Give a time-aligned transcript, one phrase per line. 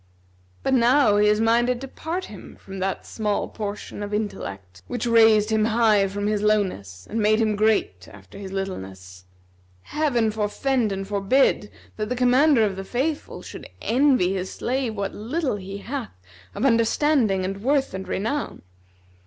[0.63, 5.05] But now he is minded to part him from that small portion of intellect which
[5.05, 9.25] raised him high from his lowness and made him great after his littleness.
[9.83, 15.13] Heaven forfend and forbid that the Commander of the Faithful should envy his slave what
[15.13, 16.19] little he hath
[16.55, 18.63] of understanding and worth and renown!